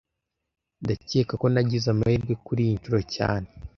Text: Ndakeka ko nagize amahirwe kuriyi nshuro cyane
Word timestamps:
Ndakeka 0.83 1.33
ko 1.41 1.45
nagize 1.53 1.87
amahirwe 1.93 2.33
kuriyi 2.45 2.77
nshuro 2.77 2.99
cyane 3.15 3.47